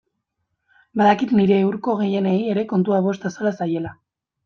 [1.01, 3.99] Badakit nire hurko gehienei ere kontua bost axola zaiela.